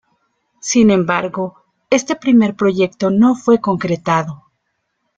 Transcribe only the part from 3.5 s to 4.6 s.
concretado.